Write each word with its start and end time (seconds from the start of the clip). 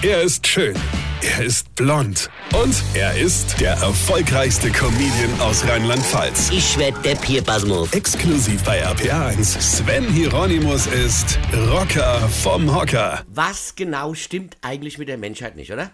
Er 0.00 0.22
ist 0.22 0.46
schön. 0.46 0.76
Er 1.22 1.44
ist 1.44 1.74
blond. 1.74 2.30
Und 2.54 2.84
er 2.94 3.18
ist 3.18 3.60
der 3.60 3.72
erfolgreichste 3.72 4.70
Comedian 4.70 5.40
aus 5.40 5.66
Rheinland-Pfalz. 5.66 6.50
Ich 6.52 6.78
werd 6.78 7.04
der 7.04 7.16
Pierpasmus. 7.16 7.92
Exklusiv 7.92 8.62
bei 8.62 8.86
RPA1. 8.86 9.60
Sven 9.60 10.04
Hieronymus 10.04 10.86
ist 10.86 11.36
Rocker 11.52 12.28
vom 12.28 12.72
Hocker. 12.72 13.24
Was 13.26 13.74
genau 13.74 14.14
stimmt 14.14 14.56
eigentlich 14.62 14.98
mit 14.98 15.08
der 15.08 15.18
Menschheit 15.18 15.56
nicht, 15.56 15.72
oder? 15.72 15.90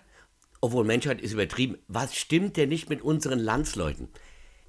Obwohl 0.61 0.85
Menschheit 0.85 1.23
ist 1.23 1.33
übertrieben. 1.33 1.79
Was 1.89 2.15
stimmt 2.15 2.59
denn 2.59 2.69
nicht 2.69 2.91
mit 2.91 3.01
unseren 3.01 3.39
Landsleuten? 3.39 4.09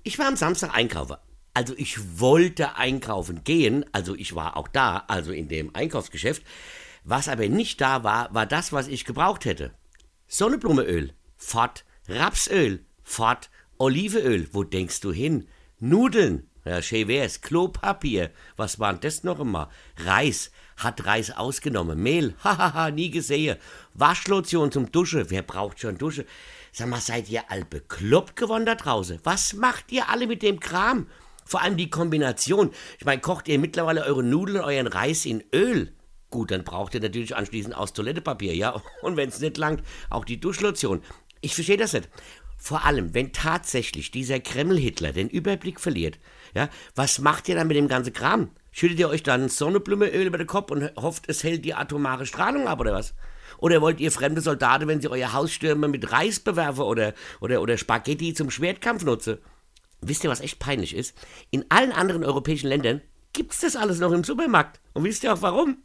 Ich 0.03 0.17
war 0.17 0.29
am 0.29 0.37
Samstag 0.37 0.73
einkaufen. 0.73 1.17
Also 1.53 1.73
ich 1.75 2.21
wollte 2.21 2.77
einkaufen 2.77 3.43
gehen, 3.43 3.83
also 3.91 4.15
ich 4.15 4.33
war 4.33 4.55
auch 4.55 4.69
da, 4.69 5.03
also 5.09 5.33
in 5.33 5.49
dem 5.49 5.75
Einkaufsgeschäft. 5.75 6.41
Was 7.07 7.27
aber 7.27 7.47
nicht 7.47 7.81
da 7.81 8.03
war, 8.03 8.33
war 8.33 8.47
das, 8.47 8.73
was 8.73 8.87
ich 8.87 9.05
gebraucht 9.05 9.45
hätte. 9.45 9.71
Sonnenblumeöl, 10.27 11.13
fort. 11.37 11.85
Rapsöl, 12.09 12.83
fort. 13.03 13.51
Olivenöl, 13.77 14.47
wo 14.53 14.63
denkst 14.63 15.01
du 15.01 15.11
hin? 15.13 15.47
Nudeln, 15.79 16.49
ja, 16.65 16.81
schön 16.81 17.07
wär's. 17.07 17.41
Klopapier, 17.41 18.31
was 18.57 18.79
war 18.79 18.93
denn 18.93 19.01
das 19.01 19.23
noch 19.23 19.39
immer? 19.39 19.69
Reis, 19.97 20.49
hat 20.77 21.05
Reis 21.05 21.29
ausgenommen. 21.29 22.01
Mehl, 22.01 22.33
hahaha, 22.43 22.89
nie 22.89 23.11
gesehen. 23.11 23.57
Waschlotion 23.93 24.71
zum 24.71 24.91
Dusche, 24.91 25.29
wer 25.29 25.43
braucht 25.43 25.79
schon 25.79 25.99
Dusche? 25.99 26.25
Sag 26.71 26.87
mal, 26.87 27.01
seid 27.01 27.29
ihr 27.29 27.51
all 27.51 27.65
bekloppt 27.65 28.35
geworden 28.35 28.65
da 28.65 28.73
draußen? 28.73 29.19
Was 29.23 29.53
macht 29.53 29.91
ihr 29.91 30.09
alle 30.09 30.25
mit 30.25 30.41
dem 30.41 30.59
Kram? 30.59 31.07
Vor 31.45 31.61
allem 31.61 31.77
die 31.77 31.91
Kombination. 31.91 32.71
Ich 32.97 33.05
meine, 33.05 33.21
kocht 33.21 33.47
ihr 33.47 33.59
mittlerweile 33.59 34.03
eure 34.05 34.23
Nudeln 34.23 34.61
euren 34.61 34.87
Reis 34.87 35.25
in 35.25 35.43
Öl? 35.53 35.94
Gut, 36.35 36.51
dann 36.51 36.65
braucht 36.65 36.93
ihr 36.93 36.99
natürlich 36.99 37.33
anschließend 37.33 37.77
aus 37.77 37.93
Toilettepapier, 37.93 38.53
ja? 38.53 38.81
Und 39.01 39.15
wenn 39.15 39.29
es 39.29 39.39
nicht 39.39 39.55
langt, 39.55 39.81
auch 40.09 40.25
die 40.25 40.37
Duschlotion. 40.37 41.01
Ich 41.39 41.55
verstehe 41.55 41.77
das 41.77 41.93
nicht. 41.93 42.09
Vor 42.57 42.83
allem, 42.83 43.13
wenn 43.13 43.31
tatsächlich 43.31 44.11
dieser 44.11 44.41
Kreml-Hitler 44.41 45.13
den 45.13 45.29
Überblick 45.29 45.79
verliert, 45.79 46.19
ja, 46.53 46.67
was 46.93 47.19
macht 47.19 47.47
ihr 47.47 47.55
dann 47.55 47.69
mit 47.69 47.77
dem 47.77 47.87
ganzen 47.87 48.11
Kram? 48.11 48.49
Schüttet 48.73 48.99
ihr 48.99 49.07
euch 49.07 49.23
dann 49.23 49.47
Sonnenblumeöl 49.47 50.27
über 50.27 50.37
den 50.37 50.45
Kopf 50.45 50.71
und 50.71 50.91
hofft, 50.97 51.29
es 51.29 51.41
hält 51.41 51.63
die 51.63 51.73
atomare 51.73 52.25
Strahlung 52.25 52.67
ab 52.67 52.81
oder 52.81 52.91
was? 52.91 53.13
Oder 53.59 53.79
wollt 53.79 54.01
ihr 54.01 54.11
fremde 54.11 54.41
Soldaten, 54.41 54.89
wenn 54.89 54.99
sie 54.99 55.09
euer 55.09 55.31
Haus 55.31 55.53
stürmen, 55.53 55.89
mit 55.89 56.11
Reis 56.11 56.41
bewerfen 56.41 56.81
oder, 56.81 57.13
oder, 57.39 57.61
oder 57.61 57.77
Spaghetti 57.77 58.33
zum 58.33 58.51
Schwertkampf 58.51 59.05
nutzen? 59.05 59.37
Wisst 60.01 60.25
ihr, 60.25 60.29
was 60.29 60.41
echt 60.41 60.59
peinlich 60.59 60.97
ist? 60.97 61.15
In 61.49 61.63
allen 61.69 61.93
anderen 61.93 62.25
europäischen 62.25 62.67
Ländern 62.67 62.99
gibt's 63.31 63.61
das 63.61 63.77
alles 63.77 63.99
noch 63.99 64.11
im 64.11 64.25
Supermarkt. 64.25 64.81
Und 64.91 65.05
wisst 65.05 65.23
ihr 65.23 65.33
auch 65.33 65.41
warum? 65.41 65.77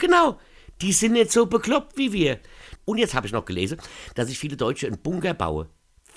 Genau, 0.00 0.38
die 0.82 0.92
sind 0.92 1.12
nicht 1.12 1.30
so 1.30 1.46
bekloppt 1.46 1.96
wie 1.96 2.12
wir. 2.12 2.40
Und 2.84 2.98
jetzt 2.98 3.14
habe 3.14 3.26
ich 3.26 3.32
noch 3.32 3.44
gelesen, 3.44 3.78
dass 4.16 4.28
sich 4.28 4.38
viele 4.38 4.56
Deutsche 4.56 4.86
einen 4.86 4.98
Bunker 4.98 5.34
bauen. 5.34 5.68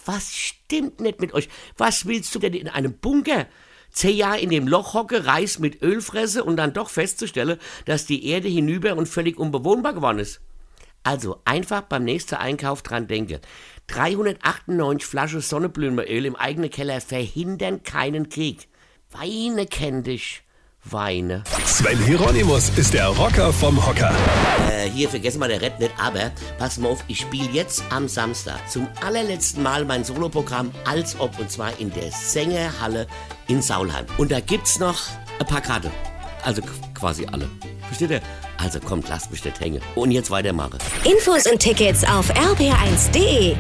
Was 0.05 0.33
stimmt 0.33 0.99
nicht 0.99 1.21
mit 1.21 1.33
euch? 1.33 1.49
Was 1.77 2.07
willst 2.07 2.33
du 2.33 2.39
denn 2.39 2.53
in 2.53 2.67
einem 2.67 2.97
Bunker? 2.97 3.45
Zehn 3.91 4.17
Jahre 4.17 4.39
in 4.39 4.49
dem 4.49 4.67
Loch 4.67 4.95
hocke, 4.95 5.25
Reis 5.27 5.59
mit 5.59 5.83
Öl 5.83 6.01
fresse 6.01 6.43
und 6.43 6.57
dann 6.57 6.73
doch 6.73 6.89
festzustellen, 6.89 7.59
dass 7.85 8.07
die 8.07 8.25
Erde 8.25 8.47
hinüber 8.47 8.95
und 8.95 9.07
völlig 9.07 9.37
unbewohnbar 9.37 9.93
geworden 9.93 10.19
ist. 10.19 10.41
Also 11.03 11.41
einfach 11.45 11.81
beim 11.81 12.05
nächsten 12.05 12.35
Einkauf 12.35 12.81
dran 12.81 13.07
denken. 13.07 13.39
398 13.87 15.05
Flaschen 15.05 15.41
Sonnenblumenöl 15.41 16.25
im 16.25 16.35
eigenen 16.35 16.71
Keller 16.71 17.01
verhindern 17.01 17.83
keinen 17.83 18.29
Krieg. 18.29 18.67
Weine 19.11 19.67
kenn 19.67 20.03
dich. 20.03 20.43
Weine. 20.85 21.43
Sven 21.65 21.97
Hieronymus 22.03 22.69
ist 22.75 22.93
der 22.93 23.07
Rocker 23.07 23.53
vom 23.53 23.83
Hocker. 23.85 24.13
Äh, 24.69 24.89
hier, 24.89 25.09
vergessen 25.09 25.39
wir 25.39 25.47
der 25.47 25.61
Red 25.61 25.79
nicht, 25.79 25.93
aber 25.97 26.31
pass 26.57 26.77
mal 26.77 26.89
auf, 26.89 27.03
ich 27.07 27.21
spiele 27.21 27.49
jetzt 27.51 27.83
am 27.89 28.07
Samstag 28.07 28.69
zum 28.69 28.87
allerletzten 29.05 29.63
Mal 29.63 29.85
mein 29.85 30.03
Soloprogramm 30.03 30.71
als 30.85 31.19
ob 31.19 31.39
und 31.39 31.49
zwar 31.49 31.71
in 31.79 31.91
der 31.93 32.11
Sängerhalle 32.11 33.07
in 33.47 33.61
Saulheim. 33.61 34.05
Und 34.17 34.31
da 34.31 34.39
gibt's 34.39 34.79
noch 34.79 34.99
ein 35.39 35.47
paar 35.47 35.61
Karten. 35.61 35.91
Also 36.43 36.61
quasi 36.93 37.25
alle. 37.31 37.49
Versteht 37.87 38.11
ihr? 38.11 38.21
Also 38.57 38.79
kommt, 38.79 39.07
lasst 39.09 39.31
mich 39.31 39.43
nicht 39.43 39.59
hängen. 39.59 39.81
Und 39.95 40.11
jetzt 40.11 40.31
weitermachen. 40.31 40.77
Infos 41.05 41.45
und 41.47 41.59
Tickets 41.59 42.03
auf 42.03 42.29
rb1.de. 42.31 43.55